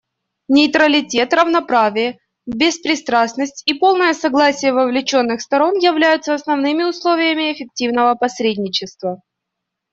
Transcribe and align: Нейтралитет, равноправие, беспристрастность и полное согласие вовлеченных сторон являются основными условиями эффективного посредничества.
Нейтралитет, 0.47 1.31
равноправие, 1.31 2.17
беспристрастность 2.47 3.61
и 3.67 3.75
полное 3.75 4.15
согласие 4.15 4.73
вовлеченных 4.73 5.41
сторон 5.43 5.77
являются 5.77 6.33
основными 6.33 6.81
условиями 6.81 7.53
эффективного 7.53 8.15
посредничества. 8.15 9.21